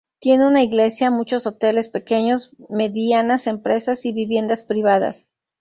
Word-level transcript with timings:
Tiene 0.19 0.47
una 0.47 0.63
iglesia, 0.63 1.11
muchos 1.11 1.45
hoteles 1.45 1.87
pequeños, 1.87 2.49
medianas 2.69 3.45
empresas 3.45 4.03
y 4.07 4.11
viviendas 4.11 4.63
privadas. 4.63 5.29